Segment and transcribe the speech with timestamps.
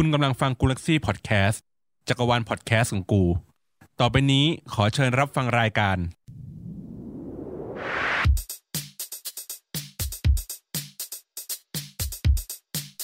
[0.00, 1.62] คุณกำลังฟังกูลักซี่พอดแคสต์
[2.08, 3.24] จักรวาลพอดแคสต์ของกู
[4.00, 5.98] ต่อไปนี้ขอเชิญรับฟังรายการ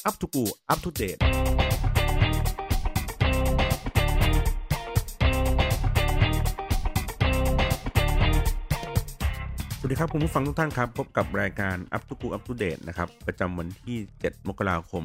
[0.06, 1.18] อัปทูกูอัปทูเดต
[9.78, 15.04] สวัสดีครับคุณผู้ฟังทุกท่านครับ พบกับรายการ Up to Go Up to Date นะครับ ประจำวันที่ 7 มกราคม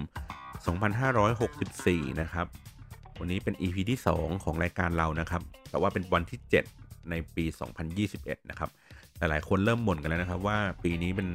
[0.68, 2.48] 2564 นะครับ
[3.20, 6.40] วันนี้เป็น EP ที่ 2 ของรายการเรานะครับ แต่ว่าเป็นวันที่
[6.74, 7.46] 7 ในปี
[7.98, 8.70] 2021 นะครับ
[9.18, 11.28] หลายๆคนเริ่มบ่นกันแล้วนะครับว่าปีนี้เป็น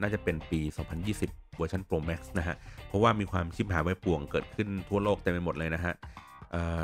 [0.00, 0.60] น่าจะเป็นปี
[1.08, 5.94] 2020 เวอร์ชัน Pro Max นะฮะ เพราะว่ามีความชิบหายไว้ป่วงเกิดขึ้นทั่วโลกเต็มไปหมดเลยนะฮะ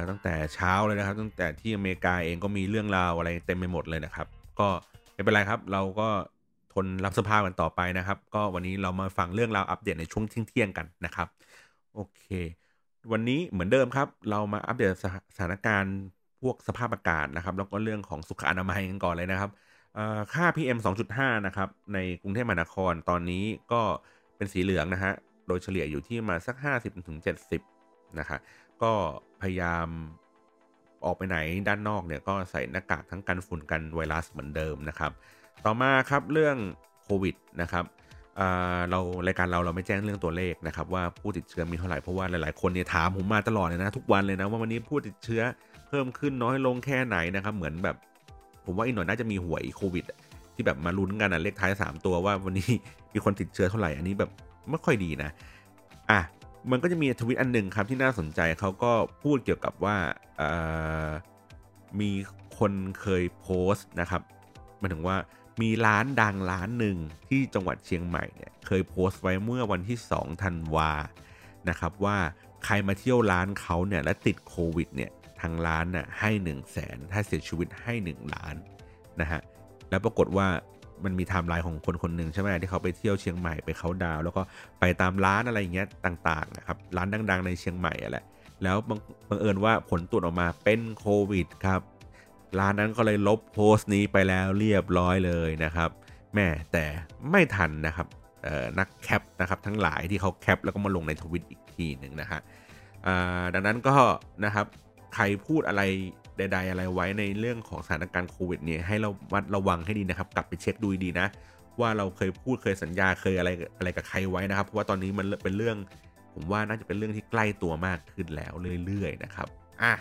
[0.08, 4.26] ตั้งแต่เช้าเลยนะครับ ตั้งแต่ที่อเมริกาเองก็มีเรื่องราวอะไรเต็มไปหมดเลยนะครับ
[4.60, 4.68] ก็
[5.14, 6.08] ไม่เป็นไรครับ เราก็
[6.72, 11.28] ทนรับสภาพกันต่อไปนะครับ ก็วันนี้เรามาฟังเรื่องราวอัปเดตในช่วงเที่ยงกันนะครับ
[11.94, 12.24] โอเค
[13.12, 14.92] วันนี้เหมือนเดิมครับ เรามาอัปเดต
[15.34, 15.96] สถานการณ์
[16.42, 19.50] พวกสภาพอากาศนะครับ แล้วก็เรื่องของสุขอนามัยกันก่อนเลยนะครับ
[19.94, 20.78] เอ่อค่า PM
[21.12, 23.82] 2.5 นะครับ ในกรุงเทพมหานครตอนนี้ก็
[24.36, 25.12] เป็นสีเหลืองนะฮะ
[25.48, 26.56] โดยเฉลี่ยอยู่ที่มาสัก
[27.36, 28.38] 50-70 นะคะ
[28.82, 28.92] ก็
[29.40, 29.88] พยายาม
[31.04, 35.12] ออกไปไหนด้านนอกเนี่ยก็ใส่หน้ากากทั้งกันฝุ่นกันไวรัสเหมือนเดิมนะครับ
[35.64, 36.56] ต่อมาครับเรื่อง
[37.04, 37.84] โควิดนะครับ
[38.90, 45.42] เรารายการเราเราไม่แจ้งเรื่องตัวเลขนะครับว่าผู้ติดเชื้อมีเท่าไหร่เพราะว่าหลายๆคนเนี่ยถามผมมาตลอดเลยนะทุกวันเลยนะว่าวันนี้ผู้ติดเชื้อ
[45.88, 47.96] เพิ่มขึ้นน้อยลงแค่ไหนนะครับเหมือนแบบ
[48.64, 50.04] ผมว่าอีกหน่อยน่าจะมีหวยโควิด
[50.54, 52.70] ที่แบบมาลุ้นกันนะเลขท้าย 3 ตัวว่าวันนี้
[53.12, 54.30] มีคนติดเชื้อเท่าไหร่อันนี้แบบ
[54.70, 55.30] ไม่ค่อยดีนะ
[56.10, 56.20] อะ
[56.70, 58.92] มันก็จะมีทวิตอันหนึ่งครับที่น่าสนใจเขาก็
[59.22, 59.96] พูดเกี่ยวกับว่า
[62.00, 62.10] มี
[62.58, 64.22] คนเคยโพสต์นะครับ
[64.78, 65.16] หมายถึงว่า
[65.62, 66.96] มีร้านดังร้านหนึ่ง
[67.28, 70.90] ที่จังหวัดเชียงใหม่เนี่ยเคยโพสต์ไว้เมื่อวันที่2ธันวา
[71.68, 72.16] นะครับว่า
[72.64, 75.10] ใครมาเที่ยวร้านเขาเนี่ยและติดโควิดเนี่ย
[75.40, 78.54] ทางร้านน่ะให้ 1 0 0 0 0แสนถ้าเสียชีวิตให้ 1 ล้าน
[79.20, 79.40] นะฮะ
[79.90, 80.46] แล้วปรากฏว่า
[81.04, 84.42] มันมีไทม์ไลน์ของคนคนหนึ่งใช่ไหมที่เขาไปเที่ยวเชียงใหม่ไปเขาดาว แล้วก็
[84.80, 88.24] ไปตามร้านอะไรอย่างเงี้ยต่างๆนะครับร้านดัง ๆ ในเชียงใหม่อะแหละ
[88.62, 88.76] แล้ว
[89.28, 91.80] บังเอิญว่าผลตรวจออกมาเป็นโควิดครับ
[92.58, 95.90] ร้านนั้นก็เลยลบโพสต์นี้ไปแล้วเรียบร้อยเลยนะครับ
[96.34, 96.84] แม่แต่
[97.30, 98.06] ไม่ทันนะครับ
[98.78, 102.40] นักแคปนะครับทั้งหลายที่เขาแคปแล้วก็มาลงในทวิตอีกทีหนึ่งนะฮะ
[103.54, 103.96] ดังนั้นก็
[104.44, 104.66] นะครับ
[105.14, 105.82] ใครพูดอะไร
[106.38, 111.26] ใด ๆ อะไรไว้ในเรื่องของสถานการณ์โควิดเนี่ยให้เราวัดระวังให้ดีนะครับ กลับไปเช็คดูดีนะ
[111.80, 115.76] ว่าเราเคยพูดเคยสัญญาเคยอะไรอะไรกับใครไว้นะครับ เพราะว่าตอนนี้มันเป็นเรื่อง
[116.34, 118.52] ผมว่าน่าจะเป็นเรื่องที่ใกล้ตัวมากขึ้นแล้ว
[118.86, 119.48] เรื่อยๆนะครับ
[119.82, 119.92] อะ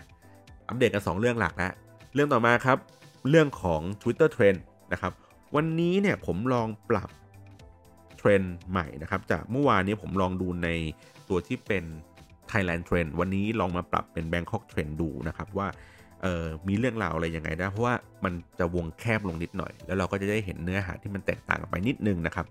[0.68, 1.72] อัปเดตกัน 2 เรื่องหลักแล้ว
[2.14, 2.78] เรื่องต่อมาครับ
[3.30, 4.60] เรื่องของ Twitter Trend
[4.94, 5.14] นะครับ
[5.56, 7.10] วันนี้เนี่ยผมลองปรับ
[8.18, 10.70] เทรนด์ใหม่นะครับจากเมื่อวานนี้ผมลองดูใน
[11.30, 11.84] ตัวที่เป็น
[12.52, 15.68] Thailand Trend วันนี้ลองมาปรับเป็น Bangkok Trend ดูนะครับว่า
[16.68, 22.46] มีเรื่องราวอะไรยังไงนะเพราะว่ามันจะวงแคบลงนิดหน่อย แล้วเราก็จะได้เห็นเนื้อหาที่มันแตกต่างกันไปนิดนึงนะครับ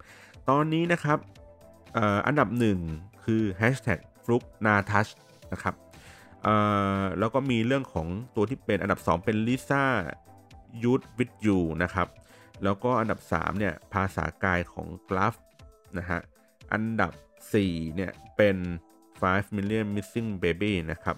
[0.49, 1.19] ตอนนี้นะครับ
[1.97, 2.79] อ,อ,อันดับหนึ่ง
[3.25, 5.11] คือ hashtag f l u k n a t a c h
[5.53, 5.75] นะครับ
[7.19, 8.07] แล้วก็มีเรื่องของ
[8.37, 9.85] ตัวที่เป็นอันดับ 2 เป็น Lisa
[10.83, 12.09] Youth with You นะครับ
[12.65, 15.35] แล้วก็อันดับ 3 เนี่ย ภาษากายของ g l a f
[15.99, 16.21] นะฮะ
[16.73, 17.13] อันดับ
[17.55, 18.57] 4 เนี่ย เป็น
[19.11, 21.17] 5 million missing baby นะครับ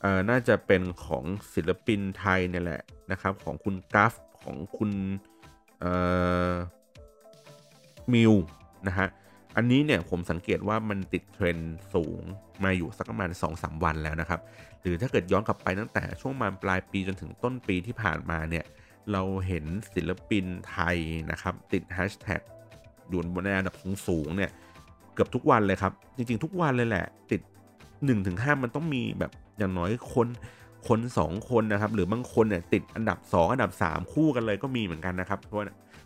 [0.00, 4.90] เอ่อน่าจะเป็นของศิลปินไทยเนี่ยแหละนะครับ ของคุณกราฟของคุณ
[5.80, 5.92] เอ่
[6.50, 6.52] อ
[8.12, 8.32] มิว
[8.86, 9.08] นะฮะ
[9.56, 12.22] อันนี้เนี่ยผมสังเกตว่ามันติดเทรนด์สูง
[12.64, 14.40] มาอยู่สักประมาณ 2-3 วันแล้วนะครับ
[14.80, 18.64] หรือถ้าเกิดย้อนกลับไปตั้งแต่ช่วงมาปลายปีจนถึงต้นปีที่ผ่านมาเนี่ย
[19.12, 20.96] เราเห็นศิลปินไทย
[21.30, 22.40] นะครับติดแฮชแท็ก
[23.08, 23.74] อยู่บนในอันดับ
[24.06, 24.50] สูงๆเนี่ย
[25.14, 27.40] เกือบทุกวันเลยครับ จริงๆ ทุกวันเลยแหละ ติด
[28.00, 30.28] 1-5 มันต้องมีแบบอย่างน้อยคน
[30.88, 35.60] คน 2 คนนะครับ หรือบางคนเนี่ยติดอันดับ 2 อันดับ 3 คู่กันเลยก็มีเหมือนกันนะครับเพราะ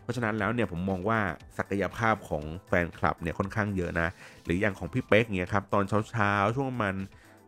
[0.09, 1.19] ราะฉะนั้นแล้วเนี่ยผมมองว่า
[1.59, 4.09] ศักยภาพของแฟนคลับเนี่ยค่อนข้างเยอะนะ
[4.45, 6.95] หรืออย่างของพี่เป๊กเนี่ยครับตอนเช้าๆช่วงประมัน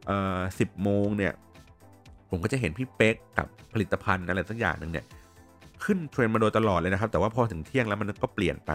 [0.07, 1.33] เอ่อสิบโมงเนี่ย
[2.31, 5.05] ผมก็จะเห็นพี่เป๊กกับผลิตภัณฑ์อะไรสักอย่างหนึ่งเนี่ย
[5.85, 8.73] ขึ้นเทรนด์มาโดยตลอดเลยนะครับ แต่ว่าพอถึงเที่ยงแล้วมันก็เปลี่ยนไป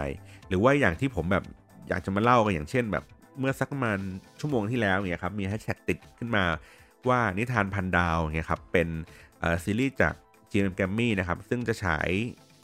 [0.48, 1.44] หรือว่าอย่างที่ผมแบบ
[1.90, 3.04] อยากจะมาเล่ากันอย่างเช่น แบบ
[3.40, 3.98] เมื่อสักประมาณ
[4.40, 6.44] ชั่วโมงที่แล้วเนี่ยครับมีแฮชแท็กติดขึ้นมา
[7.10, 8.88] ว่านิทานพันดาวเนี่ยครับเป็น
[9.64, 10.14] ซีรีส์จาก
[10.52, 12.10] GM g r a m m y นะครับซึ่งจะฉาย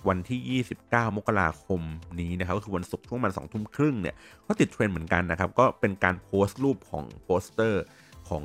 [0.07, 1.81] วันที่ 29 มกราคม
[2.19, 4.15] นี้นะครับก็คือวันศุกร์ช่วงประมาณ2ทุ่มครึ่งเนี่ย
[4.47, 7.83] ก็ติดเทรนด์เหมือนกันนะครับ ก็เป็นการโพสต์รูปของโปสเตอร์
[8.29, 8.43] ของ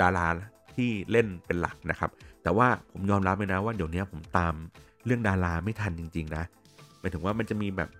[0.00, 0.28] ดารา
[0.76, 2.10] ที่เล่นเป็นหลักนะครับ
[2.42, 4.54] แต่ว่าผมยอมรับเลยนะว่าเดี๋ยวนี้ผมตาม
[5.04, 6.44] เรื่องดาราไม่ทันจริง ๆ นะ
[7.00, 7.90] หมายถึงว่ามันจะมีแบบ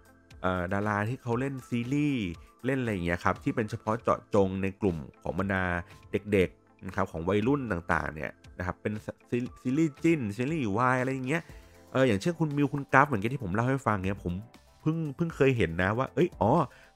[0.75, 2.25] ดาราที่เขาเล่นซีรีส์
[2.67, 5.63] เล่นอะไรอย่างเงี้ยครับที่เป็นเฉพาะเจาะจงในกลุ่มของบรรดา
[6.33, 8.93] เด็กๆนะครับของวัยรุ่นต่างๆเนี่ยนะครับเป็น
[9.63, 11.43] ซีรีส์จิ้นซีรีส์วายอะไรอย่างเงี้ย
[11.95, 14.33] เอออย่างเช่นคุณมิวคุณกราฟเหมือนกันที่ผมเล่าให้ฟังเนี่ยผม
[14.83, 16.51] เพิ่งเพิ่งเคยเห็นนะว่า เอ้ยอ๋อ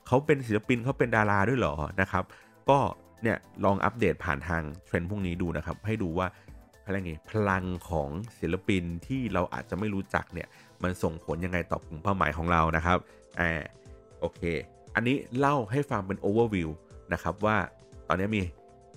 [0.06, 2.24] เขาเป็นศิลปินเขาเป็นดาราด้วยเหรอนะครับ
[2.70, 2.78] ก็
[3.22, 6.26] เนี่ยลองอัปเดตผ่านทางเทรนด์พวกนี้ดูนะครับ ให้ดูว่า
[6.84, 8.08] อะไรไงพลังของ
[8.40, 10.48] ศิลปินที่เราอาจจะไม่รู้จักเนี่ย
[10.82, 12.98] มันส่งผลยังไงต่อกลุ่มเป้าหมายของเรานะครับ
[13.40, 13.50] อ่า
[14.20, 14.40] โอเค
[14.94, 16.70] อันนี้เล่าให้ฟังเป็นโอเวอร์วิว
[17.12, 17.56] นะครับว่า
[18.08, 18.42] ตอนนี้มี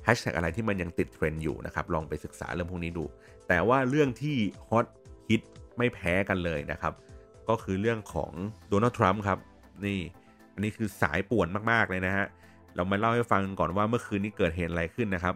[0.03, 3.03] แฮชแท็กอะไรที่มันยังติดเทรนด์อยู่นะครับ ลองไปศึกษาเรื่องพวกนี้ดู
[3.47, 4.37] แต่ว่าเรื่องที่
[4.69, 4.85] ฮอต
[5.29, 5.41] ฮิต
[5.81, 6.93] ไม่แพ้กันเลยนะครับ
[7.49, 8.31] ก็คือเรื่องของ
[8.69, 9.39] โดนัลด์ทรัมป์ครับ
[9.85, 9.99] นี่
[10.53, 12.25] อันนี้คือสายป่วนมากๆเลยนะฮะ
[12.75, 15.35] เรามาเล่าให้ฟังก่อนว่าเมื่อคืนนี้เกิดเหตุอะไรขึ้นนะครับ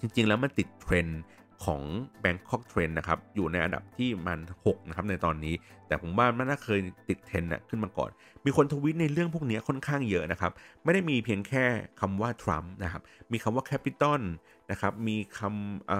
[0.00, 1.20] จริงๆแล้วมันติดเทรนด์
[1.64, 1.82] ของ
[2.24, 5.54] Bangkok Trend นะครับ อยู่ในอันดับที่มัน 6 นะครับในตอนนี้
[5.88, 8.10] แต่ผมว่ามันน่าเคยติดเทรนด์ขึ้นมาก่อน
[8.44, 10.52] มีคนทวิตในเรื่องพวกนี้ค่อนข้างเยอะนะครับ
[10.84, 11.64] ไม่ได้มีเพียงแค่
[12.00, 14.22] คำว่าทรัมป์นะครับ มีคำว่าแคปิตอล
[14.70, 15.40] นะครับ มีค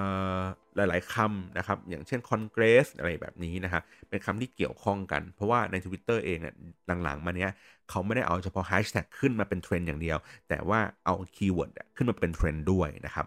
[0.09, 6.55] ำหลาย ๆคำนะครับ อย่างเช่นคอนเกรสอะไรแบบนี้นะครับ เป็นคำที่เกี่ยวข้องกัน เพราะว่าใน Twitter เองเนี่ย
[7.03, 7.50] หลัง ๆ มาเนี้ย
[7.91, 10.19] เขาไม่ได้เอาเฉพาะแฮชแท็กขึ้นมาเป็นเทรนด์อย่างเดียว
[10.49, 13.26] แต่ว่าเอา keyword ขึ้นมาเป็นเทรนด์ด้วยนะครับ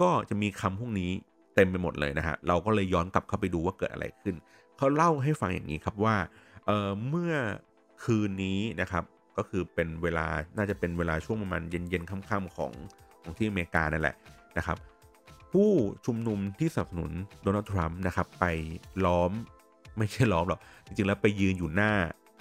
[0.00, 1.10] ก็จะมีคำพวกนี้
[1.54, 4.34] เต็มไปหมดเลยนะฮะเราก็เลยย้อนกลับเข้าไปดูว่าเกิดอะไรขึ้น
[4.76, 6.68] เขาเล่าให้ฟังอย่างนี้ครับว่า
[7.08, 7.34] เมื่อ
[8.04, 9.04] คืนนี้นะครับ
[9.36, 12.72] ก็คือเป็นเวลาน่าจะเป็นเวลาช่วงประมาณเย็นๆค่ำๆของ
[13.22, 14.16] ของที่อเมริกานั่นแหละ
[14.58, 14.78] นะครับ
[15.52, 15.70] ผู้
[16.06, 17.12] ชุมนุมที่สนับสนุน
[17.42, 18.44] โดนัลด์ทรัมป์นะครับไป
[19.04, 19.32] ล้อม
[19.98, 21.92] ไม่ใช่ล้อมหรอกจริงๆแล้วไปยืนอยู่หน้า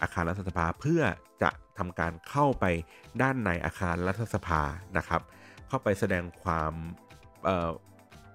[0.02, 1.02] อาคารรัฐสภาเพื่อ
[1.42, 2.66] จะทำการเข้าไป
[3.22, 4.62] ด้านในอาคารรัฐสภา
[4.98, 5.22] นะครับ
[5.68, 6.74] เข้าไปแสดงความ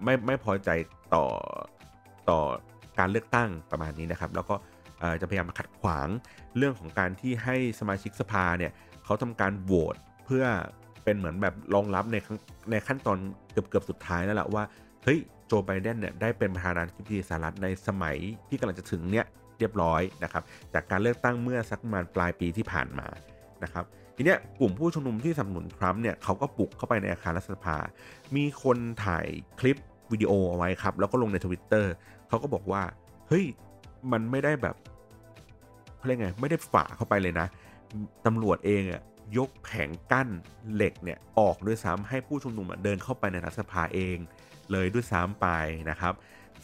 [0.05, 0.71] ไม่ไม่พอใจ
[1.15, 1.25] ต่อ
[2.31, 2.41] ต่อ
[2.99, 4.56] การเลือกตั้งประมาณนี้นะครับ แล้วก็
[5.21, 6.09] จะพยายามขัดขวาง
[6.56, 8.73] เรื่องของการที่ให้สมาชิกสภาเนี่ย
[9.05, 10.45] เขาทำการโหวตเพื่อ
[11.05, 12.17] เป็นเหมือนแบบรองรับใน
[12.71, 13.19] ในขั้นตอน
[13.53, 14.65] เกือบเกือบสุดท้ายแล้วแหละว่า
[15.05, 18.17] เฮ้ยโจไบเดนเนี่ยได้เป็นประธานาธิบดีสหรัฐในสมัย
[18.49, 19.27] ที่กำลังจะถึงเนี่ย
[19.59, 20.43] เรียบร้อยนะครับ
[20.75, 23.06] จากการเลือกตั้งเมื่อสักประมาณปลายปีที่ผ่านมา
[23.65, 23.85] นะครับ
[24.17, 27.77] ทีเนี้ยกลุ่มผู้ชุมนุมที่สนับสนุนทรัมป์เนี่ยเขาก็ปลุกเข้าไปในอาคารรัฐสภา
[28.37, 29.27] มีคนถ่าย
[29.61, 29.77] คลิป
[30.12, 31.93] วิดีโอเอาไว้ครับ แล้วก็ลงในทวิตเตอร์
[32.28, 32.82] เขาก็บอกว่า
[33.28, 33.44] เฮ้ย
[34.12, 34.76] มันไม่ได้แบบ
[35.96, 37.46] เขาเรียกไง ไม่ได้ฝ่าเข้าไปเลยนะ
[38.26, 39.02] ตำรวจเองอะ
[39.38, 40.28] ยกแผงกั้น
[40.75, 44.16] เหล็กเนี่ยออกด้วยซ้ำให้ผู้ชุมนุมเดินเข้าไปในรัฐสภาเอง
[44.72, 45.46] เลยด้วยซ้ำไป
[45.90, 46.14] นะครับ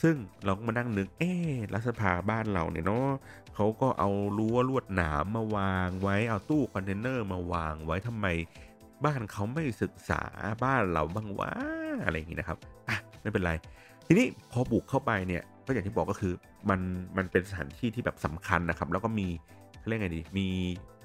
[0.02, 1.32] ซึ่งเราก็มานั่งนึก เอ๊
[1.74, 3.08] รัฐสภาบ้านเราเนี่ยเนาะ
[3.54, 8.26] เขาก็เอารั้วลวดหนามมาวางไว้เอาตู้คอนเทนเนอร์มาวางไว้ทำไม
[9.04, 10.22] บ้านเขาไม่ศึกษา
[10.64, 11.50] บ้านเราบ้างวะ
[12.04, 12.58] อะไรอย่างนี้นะครับ
[12.88, 13.52] อะ ไม่เป็นไร
[14.06, 16.34] ทีนี้พอบุกเข้าไปเนี่ยก็อย่างที่บอกก็คือ
[16.70, 16.80] มัน
[17.16, 19.28] มันเป็นสถานที่ที่แบบสำคัญนะครับ แล้วก็มี
[19.78, 20.46] เขาเรียกไงดีมี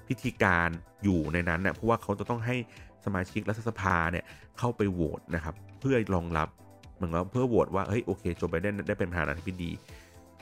[0.08, 0.68] พิธีการ
[1.04, 2.56] อยู่ในนั้นนะเพราะว่าเขาจะต้องให้
[3.04, 4.24] สมาชิกรัฐสภาเนี่ย
[4.58, 6.48] เข้าไปโหวตนะครับ เพื่อรองรับ
[6.96, 9.70] เหมือนกับเพื่อโหวตว่าเฮ้ยโอเคโจไบเดนได้เป็นประธานาธิบดี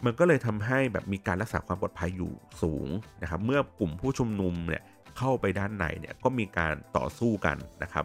[0.05, 2.33] มันก็เลยทำให้แบบมีการรักษาความปลอดภัยอยู่
[2.63, 2.89] สูง
[3.23, 4.83] นะครับ เมื่อกลุ่มผู้ชุมนุมเนี่ย
[5.19, 8.05] เข้าไปด้านในเนี่ยก็มีการต่อสู้กันนะครับ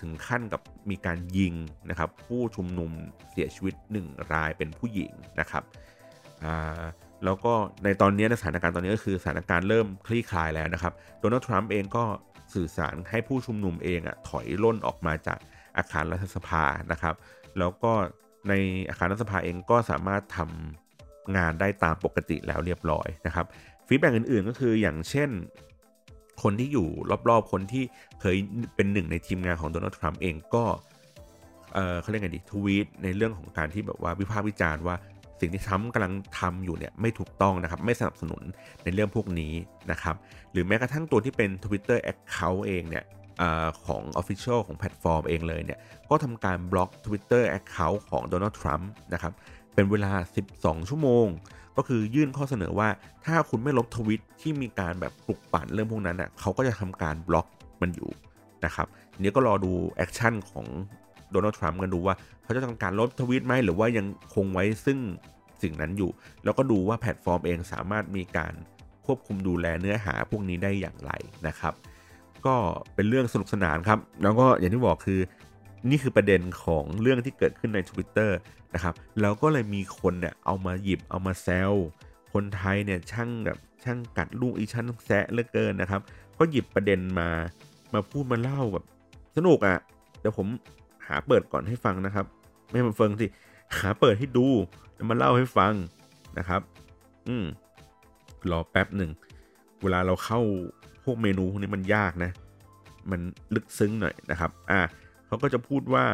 [0.00, 0.60] ถึงขั้นกับ
[0.90, 1.54] มีการยิง
[1.90, 2.90] นะครับผู้ชุมนุม
[3.30, 3.74] เสียชีวิต
[4.04, 5.64] 1 รายเป็นผู้หญิงนะครับ
[7.24, 7.52] แล้วก็
[7.84, 12.04] ในตอนนี้สถานการณ์ตอนนี้ก็คือสถานการณ์เริ่มคลี่คลายแล้วนะครับโดนัลด์ทรัมป์เองก็
[12.54, 15.38] สื่อสารให้ผู้ชุมนุมเองอะถอยล่นออกมาจาก
[15.76, 17.14] อาคารรัฐสภานะครับ
[17.58, 17.92] แล้วก็
[18.48, 18.52] ใน
[18.88, 23.46] อาคารรัฐสภาเองก็สามารถทำงานได้ตามปกติแล้วเรียบร้อยนะครับ
[23.86, 25.30] ฟีดแบ็กอื่นๆก็คืออย่างเช่น
[26.42, 26.88] คนที่อยู่
[27.28, 27.84] รอบๆ คนที่
[28.20, 28.36] เคย
[28.76, 30.64] เป็นหนึ่งในทีมงานของโดนัลด์ทรัมป์เองก็
[31.74, 34.96] เออเขาเรียกไงดีทวีตในเรื่องของการที่แบบว่าวิพากษ์วิจารณ์ว่า
[35.40, 38.42] สิ่งที่ทรัมป์กำลังทำอยู่เนี่ยไม่ถูกต้องนะครับไม่สนับสนุน
[38.84, 39.52] ในเรื่องพวกนี้
[39.90, 40.16] นะครับ
[40.52, 43.04] หรือแม้กระทั่งตัวที่เป็น Twitter Account เองเนี่ย
[43.42, 43.44] อ
[43.86, 45.78] ของ Official ของแพลตฟอร์มเองเลยเนี่ย
[46.10, 49.32] ก็ทำการบล็อก Twitter Account ของโดนัลด์ทรัมป์นะครับ
[49.74, 50.12] เป็นเวลา
[50.52, 51.26] 12 ชั่วโมง
[51.76, 52.88] ก็คือยื่นข้อเสนอว่า
[53.24, 57.46] ถ้าคุณไม่ลบทวิตที่มีการแบบปลุกปั่นเรื่องพวกนั้นอะเขาก็จะทำการบล็อก
[57.82, 58.10] มันอยู่
[58.64, 58.86] นะครับ
[59.20, 60.66] นี้ก็รอดู action ของ
[61.30, 64.98] โดนัลด์ทรัมป์กันดูว่าเขาจะทำการลบทวิตไหมหรือว่ายังคงไว้ซึ่ง
[65.62, 66.10] สิ่งนั้นอยู่
[66.44, 68.52] แล้วก็ดูว่าแพลตฟอร์มเองสามารถมีการ
[69.06, 71.12] ควบคุมดูแลเนื้อหาพวกนี้ได้อย่างไร
[71.46, 71.74] นะครับ
[72.46, 72.54] ก็
[72.94, 75.20] เป็นเรื่องสนุกสนานครับ แล้วก็อย่างที่บอกคือ
[75.88, 78.30] นี่คือประเด็นของเรื่องที่เกิดขึ้นใน Twitter
[78.74, 81.72] นะครับแล้วก็เลยมีคนเนี่ยเอามาหยิบเอามาแซว
[82.32, 86.00] คนไทยเนี่ยช่างแบบช่างกัดลูกอีช่างแซะเหลือเกินนะครับ
[86.38, 87.28] ก็หยิบประเด็นมา
[87.94, 88.84] มาพูดมาเล่าแบบ
[89.36, 89.78] สนุกอะ่ะ
[90.20, 90.46] เดี๋ยวผม
[91.06, 92.26] หาเปิดก่อนให้ฟังนะครับ
[92.70, 93.26] ไม่มาเฟังสิ
[93.78, 94.46] หาเปิดให้ดู
[94.94, 95.74] แล้วมาเล่าให้ฟัง
[96.38, 96.60] นะครับ
[97.28, 97.44] อืม
[98.50, 99.10] รอแป๊บหนึ่ง
[99.82, 100.40] เวลาเราเข้า
[101.04, 102.30] พวกเมนูพวกนี้มันยากนะ
[103.10, 103.20] มัน
[103.54, 104.80] ลึกซึ้งหน่อยนะครับ อ่า
[105.30, 106.04] เขาก็จะพูดว่า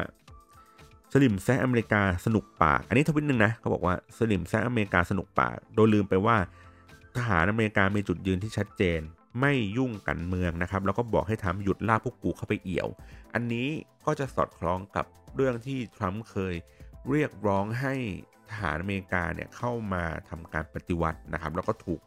[1.13, 6.37] สลิมแซะอเมริกาสนุกปาก อันนี้ทวิตหนึ่งนะเขาบอกว่าสลิมแซะอเมริกาสนุกปาก โดยลืมไปว่า
[7.17, 9.01] ทหารอเมริกามีจุดยืนที่ชัดเจน
[9.41, 12.89] ไม่ยุ่งกันเมืองนะครับ แล้วก็บอกให้ทำหยุดล่าพวกกูเข้าไปเอี่ยว
[13.35, 13.69] อันนี้
[14.07, 16.55] ก็จะสอดคล้องกับเรื่องที่ทรัมป์เคย
[17.11, 17.95] เรียกร้องให้
[18.51, 22.01] ทหารอเมริกาเนี่ยเข้ามาทำการปฏิวัตินะครับ แล้วก็ถูก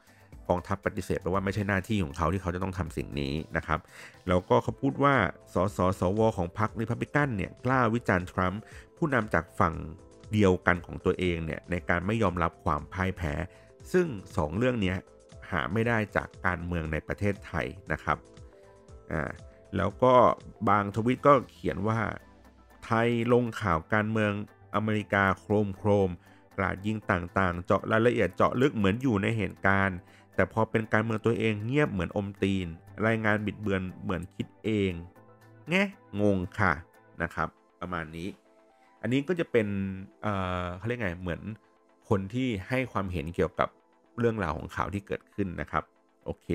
[0.49, 3.79] กองทัพปฏิเสธไปว่าไม่ใช่หน้าที่ของเขาที่เขาจะต้องทำสิ่งนี้นะครับ
[4.27, 5.15] แล้วก็เขาพูดว่า
[5.53, 8.61] สสสวของพรรคริพับลิกันเนี่ยกล้าวิจารณ์ทรัมป์
[8.97, 9.73] ผู้นำจากฝั่ง
[10.33, 13.33] เดียวกันของตัวเองเนี่ยในการไม่ยอมรับความพ่ายแพ้
[13.93, 14.95] ซึ่ง 2 เรื่องนี้
[15.51, 18.17] หาไม่ได้จากการเมืองในประเทศไทยนะครับ
[19.11, 19.31] อ่า
[19.77, 20.13] แล้วก็
[20.69, 21.99] บางทวิตก็เขียนว่า
[22.85, 24.31] ไทยลงข่าวการเมือง
[24.75, 26.09] อเมริกาโครมโครม
[26.57, 29.97] กราดยิงต่างๆ เจาะรายละเอียดเจาะลึกเหมือนอยู่ในเหตุการณ์
[30.39, 32.67] แต่พอเป็นการเมืองตัวเองเงียบเหมือนอมตีน
[33.07, 34.91] รายงานบิดเบือนเหมือนคิดเอง
[35.69, 35.75] แง
[36.21, 36.73] งงค่ะ
[37.21, 37.47] นะครับ
[37.81, 38.27] ประมาณนี้
[39.01, 39.67] อันนี้ก็จะเป็น
[40.21, 41.41] เอ่อเขาเรียกไงเหมือน
[42.09, 43.69] คนที่ให้ความเห็นเกี่ยวกับ
[44.19, 45.83] เรื่องราวของข่าวที่เกิดขึ้นนะครับ
[46.25, 46.47] โอเค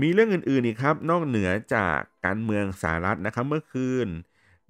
[0.00, 4.08] มีเรื่องอื่นๆอีกครับ นอกเหนือจากการเมืองสหรัฐนะครับเมื่อคืน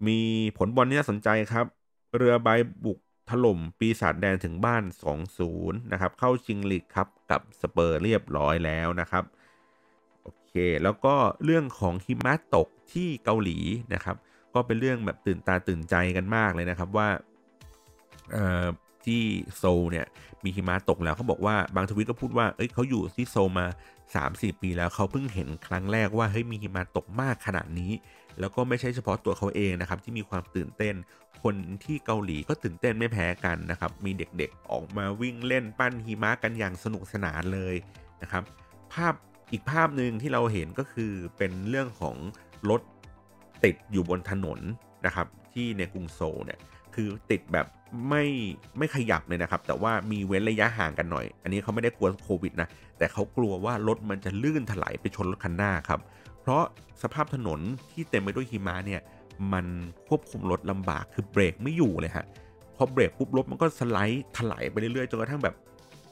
[0.06, 0.18] มี
[0.58, 1.66] ผลบอลที่น่าสนใจครับ
[2.16, 2.48] เรือใบ
[2.84, 2.98] บุก
[3.30, 4.84] ถล่มปีศาจแดนถึงบ้าน
[5.36, 9.24] 2-0 นะครับ เข้าชิงลีกครับกับสเปอร์เรียบร้อยแล้วนะครับ
[10.22, 11.14] โอเค แล้วก็
[11.44, 13.58] เรื่องของหิมะตกที่เกาหลี
[13.94, 14.16] นะครับ
[14.54, 17.08] ก็เป็นเรื่องแบบตื่นตาตื่นใจกันมากเลยนะครับว่า
[19.04, 19.22] ที่
[19.56, 20.06] โซลเนี่ย
[20.44, 23.66] มีหิมะตกแล้วเขาบอกว่าบางทวิตก็พูดว่าเอ้ยเขาอยู่ที่โซลมา
[24.14, 27.92] 3-4 ปีแล้วเขาเพิ่งเห็นครั้งแรกว่าเฮ้ยมีหิมะตกมากขนาดนี้
[28.40, 30.94] แล้วก็ไม่ใช่เฉพาะตัวเขาเองนะครับที่มีความตื่นเต้น
[31.42, 37.74] คนที่เกาหลีก็ตื่นเต้นไม่แพ้กันนะครับ มีเด็กๆออกมาวิ่งเล่นปั้นหิมะกันอย่างสนุกสนานเลย
[38.22, 38.42] นะครับ
[38.92, 39.14] ภาพ
[39.52, 42.16] อีกภาพหนึ่งที่เราเห็นก็คือเป็นเรื่องของ
[42.70, 42.80] รถ
[43.64, 44.60] ติดอยู่บนถนน
[45.06, 46.58] นะครับ ที่ในกรุงโซลเนี่ย
[46.94, 47.66] คือติดแบบ
[48.08, 48.24] ไม่
[48.78, 52.68] ไม่ขยับเลยนะครับ แต่ว่ามีเว้นระยะห่างกันหน่อย อันนี้เขาไม่ได้กลัวโควิดนะ
[52.98, 56.00] แต่เขากลัวว่ารถมันจะลื่นถลายไปชนรถคันหน้าครับ
[56.40, 56.62] เพราะ
[57.02, 57.60] สภาพถนน
[57.92, 59.00] ที่เต็มไปด้วยหิมะเนี่ย
[59.52, 59.66] มัน
[60.08, 62.26] ควบคุมรถลำบากคือเบรกไม่อยู่เลยฮะ
[62.76, 65.54] พอเบรกปุ๊บรถมันก็สไลด์ถลายไปเรื่อยๆจนกระทั่งแบบ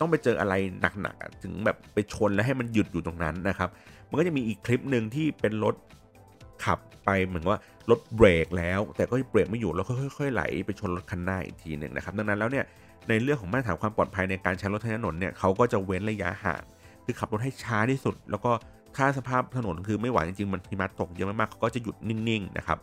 [0.01, 0.55] ต้องไปเจออะไร
[1.03, 3.69] หนักๆถึงแบบไปชนแล้วให้มันหยุดอยู่ตรงนั้นนะครับ
[4.09, 5.75] มันก็จะมีอีกคลิปหนึ่งที่เป็นรถ
[6.65, 7.59] ขับไปเหมือนว่า
[7.91, 9.87] รถเบรกแล้ว แต่ก็เบรกไม่อยู่แล้ว
[10.19, 12.65] ค่อยๆไหลไปชนรถคันหน้าอีกทีหนึ่งนะครับดังนั้นแล้วเนี่ย
[13.09, 16.63] ในเรื่องของมาตรฐานความปลอดภัยในการใช้รถถนนเนี่ยเขาก็จะเว้นระยะห่าง
[17.05, 18.51] คือขับรถให้ช้าที่สุด แล้วก็
[18.97, 22.79] ถ้าสภาพถนนคือไม่ไหวจริงๆมันหิมะตกเยอะมากๆเขาก็จะหยุดนิ่งๆนะครับ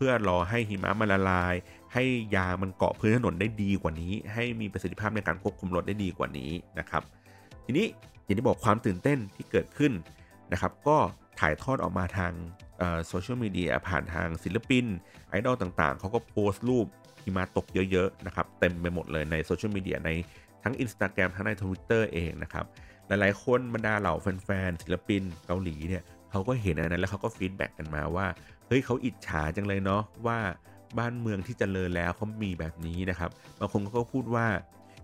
[0.00, 1.54] พื่อรอให้หิมะมันละลาย
[1.94, 2.04] ให้
[2.36, 7.02] ยางมันเกาะพื้นถนนได้ดีกว่านี้ ให้มีประสิทธิภาพในการควบคุมรถได้ดีกว่านี้นะครับ
[7.64, 7.86] ทีนี้
[8.24, 9.92] อย่างที่บอกความตื่นเต้นที่เกิดขึ้น
[10.52, 10.96] นะครับก็
[11.40, 12.32] ถ่ายทอดออกมาทาง
[13.06, 14.84] โซเชียลมีเดียผ่านทางศิลปิน
[15.28, 16.86] ไอดอลต่างๆ เขาก็โพสต์รูป
[17.22, 20.10] หิมะตกเยอะๆนะครับเต็มไปหมดเลยในโซเชียลมีเดียใน
[20.62, 22.64] ทั้ง Instagram ทั้งใน Twitter เองนะครับ
[23.06, 28.26] หลายๆคนบรรดาเหล่าแฟนๆศิลปินเกาหลีเนี่ยเขาก็เห็นอันนั้นแล้วเขาก็ feedback กันมาว่า
[28.70, 30.38] เฮ้ยเขาอิจฉาจังเลยเนาะว่า
[30.98, 34.46] บ้านเมืองที่จเจริญแล้วเขามีแบบนี้นะครับบางคนก็พูดว่า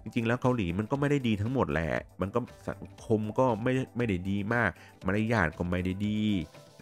[0.02, 4.70] จริงๆ แล้วเกาหลีมันก็ไม่ได้ดีทั้งหมดแหละ มันก็สังคมก็ไม่ไม่ได้ดีมาก
[5.06, 6.20] มารยาทก็ไม่ได้ดี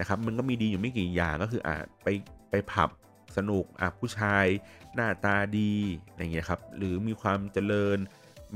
[0.00, 2.08] นะครับ มันก็มีดีอยู่ไม่กี่อย่างก็คืออ่าไป
[2.50, 2.90] ไปผับ
[3.36, 4.46] สนุกอะผู้ชาย
[4.94, 5.72] หน้าตาดี
[6.08, 7.98] อะไรเงี้ยครับ หรือมีความเจริญ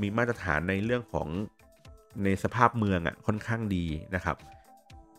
[0.01, 1.27] มีมาตรฐานในเรื่องของ
[2.23, 4.35] ในสภาพเมืองอะค่อนข้างดีนะครับ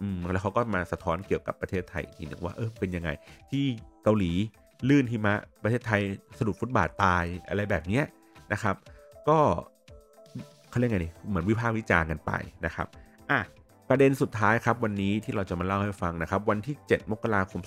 [0.00, 3.10] อืมแล้วเขาก็มาสะท้อนเกี่ยวกับประเทศไทยทีหนึ่งว่าเออเป็นยังไง
[3.50, 3.64] ที่
[4.04, 4.32] เกาหลี
[4.88, 6.00] ลื่นหิมะประเทศไทย
[6.38, 8.02] สะดุดฟุตบาทตายอะไรแบบนี้
[8.52, 8.76] นะครับ
[9.28, 9.38] ก็
[10.70, 12.32] เขาเรียกไงนี่เหมือนวิพากษ์วิจารณ์กันไป
[12.66, 12.86] นะครับ
[13.30, 13.40] อะ
[13.88, 17.60] ประเด็นสุดท้ายครับวันนี้ที่เราจะมาเล่าให้ฟังนะครับ วันที่ 7 มกราคม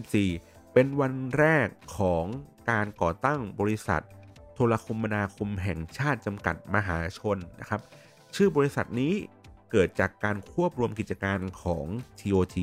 [0.00, 1.68] 2564 เป็นวันแรก
[1.98, 2.24] ของ
[2.70, 4.02] การก่อตั้งบริษัท
[4.54, 7.80] โทรคมนาคมแห่งชาติจำกัดมหาชนนะครับ
[8.36, 9.12] ชื่อบริษัทนี้
[9.70, 11.86] เกิดจากการควบรวมกิจการของ
[12.20, 12.56] TOT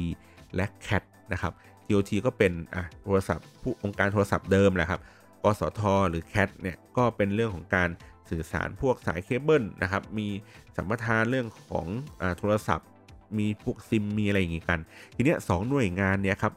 [0.55, 1.53] และ CAT นะครับ
[1.87, 5.01] TOT ก็เป็นอะโทรศัพท์ผู้องค์การโทรศัพท์เดิมแหละครับ
[5.43, 7.89] กสทหรือ CAT เนี่ยก็เป็นเรื่องของการ
[8.29, 10.27] สื่อสารพวกสายเคเบิลนะครับ มี
[10.75, 11.87] สัมปทานเรื่องของ
[12.21, 12.87] อโทรศัพท์
[13.37, 14.79] มีพวกซิม มีอะไรอย่างงี้กัน
[15.15, 16.53] ทีเนี้ยสองหน่วยงานเนี่ยครับ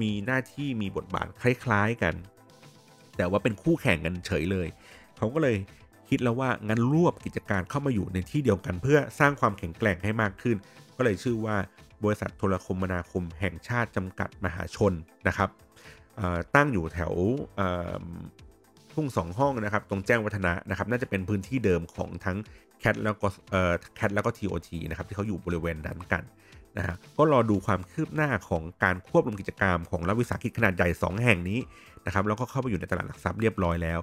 [0.00, 2.14] มีหน้าที่มีบทบาทคล้ายๆกัน
[3.16, 4.68] แต่ว่าเป็นคู่แข่งกันเฉยเลย
[5.16, 5.56] เขาก็เลย
[6.08, 10.56] คิดแล้วว่างั้นรวบกิจการเข้ามาอยู่ในที่เดียวกัน เพื่อสร้างความแข็งแกร่งให้มากขึ้น
[10.96, 11.56] ก็เลยชื่อว่า
[12.04, 14.92] บริษัทโทรคมนาคมแห่งชาติจำกัดมหาชน
[15.28, 15.50] นะครับ
[16.54, 17.12] ตั้งอยู่แถว
[18.94, 22.36] ทุ่งสองห้องนะครับ ตรงแจ้งวัฒนะนะครับ น่าจะเป็นพื้นที่เดิมของทั้ง
[22.80, 23.28] แคทแล้วก็
[23.96, 26.22] แคทแล้วก็ TOT นะครับที่เขาอยู่บริเวณนั้นกัน
[26.78, 31.60] นะฮะก็รอดูความคืบหน้าของการควบรวมกิจกรรมของรัฐวิสาหกิจขนาดใหญ่ 2 แห่งนี้
[32.06, 33.98] นะครับแล้วก็เข้าไปอยู่ในตลาดหลักทรัพย์เรียบร้อยแล้ว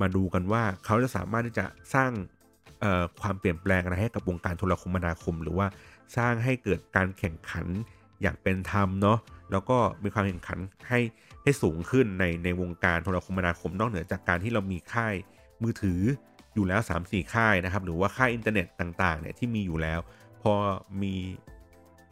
[0.00, 2.10] มาดูกันว่าเขาจะสามารถที่จะสร้าง
[3.22, 5.66] ความเปลี่ยนแปลงอะไรให้กับวงการโทรคมนาคม หรือว่า
[6.16, 7.66] สร้างให้เกิดการแข่งขัน
[8.22, 9.18] อย่างเป็นธรรมเนาะ
[9.52, 10.58] แล้วก็มีความแข่งขัน
[10.88, 11.00] ให้
[11.42, 15.14] ให้สูงขึ้นในในวงการโทรคมนาคมนอกเหนือจากการที่เรามีค่าย
[15.62, 16.00] มือถือ
[16.54, 20.00] อยู่แล้ว 3-4 ค่ายนะครับหรือว่าค่ายอินเทอร์เน็ตต่างๆเนี่ยที่มีอยู่แล้ว
[20.42, 20.52] พอ
[21.02, 21.14] มี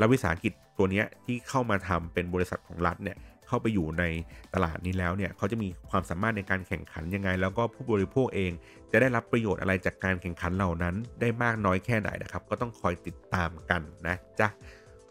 [0.01, 3.17] รัฐวิสาหกิจตัวนี้ที่เข้ามาทำเป็นบริษัทของรัฐเนี่ย
[3.51, 4.05] เข้าไปอยู่ใน
[4.55, 8.53] ตลาดนี้แล้วเนี่ยเขาจะมีความสามารถในการแข่งขันยังไง แล้วก็ผู้บริโภคเอง
[8.91, 14.49] จะได้รับประโยชน์อะไรจากการแข่งขันเหล่านั้น ได้มากน้อยแค่ไหนนะครับ ก็ต้องคอยติดตามกันนะจ๊ะ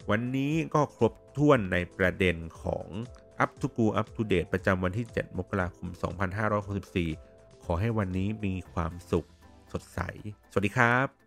[0.09, 2.85] วันนี้ก็ครบถ้วนในประเด็นของ
[3.43, 5.89] Up to Go Up to Date ประจำวันที่ 7 มกราคม
[6.77, 9.27] 2564 ขอให้วันนี้มีความสุข
[9.71, 9.99] สดใส
[10.51, 11.18] สวัสดีครับ